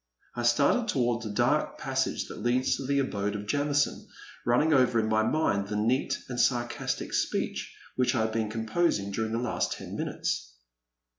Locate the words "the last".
9.31-9.73